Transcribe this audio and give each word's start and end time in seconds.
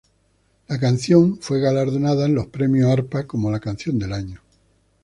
La 0.67 0.79
canción 0.79 1.37
fue 1.39 1.59
galardonada 1.59 2.25
en 2.25 2.33
los 2.33 2.47
Premios 2.47 2.89
Arpa 2.89 3.27
como 3.27 3.51
la 3.51 3.59
canción 3.59 3.99
del 3.99 4.13
año. 4.13 4.41